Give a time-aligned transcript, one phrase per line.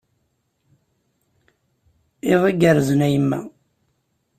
[2.31, 3.39] Iḍ igerrzen a yemma!